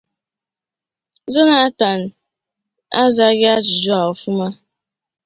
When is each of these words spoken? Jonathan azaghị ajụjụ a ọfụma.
Jonathan 1.31 2.01
azaghị 3.01 3.45
ajụjụ 3.55 3.91
a 3.99 4.03
ọfụma. 4.11 4.47